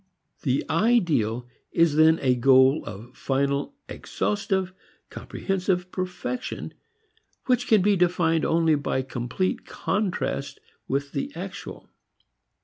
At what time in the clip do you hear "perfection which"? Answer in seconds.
5.91-7.67